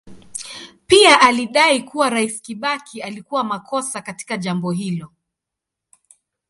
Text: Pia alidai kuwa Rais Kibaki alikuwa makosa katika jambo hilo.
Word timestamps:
Pia 0.87 1.21
alidai 1.21 1.83
kuwa 1.83 2.09
Rais 2.09 2.41
Kibaki 2.41 3.01
alikuwa 3.01 3.43
makosa 3.43 4.01
katika 4.01 4.37
jambo 4.37 4.71
hilo. 4.71 5.11